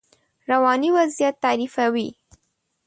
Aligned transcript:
رواني 0.49 0.89
وضعیت 0.97 1.35
تعریفوي. 1.43 2.09